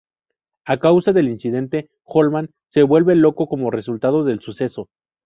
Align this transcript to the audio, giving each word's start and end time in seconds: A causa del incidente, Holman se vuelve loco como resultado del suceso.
A 0.65 0.79
causa 0.79 1.13
del 1.13 1.27
incidente, 1.29 1.91
Holman 2.05 2.49
se 2.69 2.81
vuelve 2.81 3.13
loco 3.13 3.45
como 3.47 3.69
resultado 3.69 4.23
del 4.23 4.39
suceso. 4.39 4.89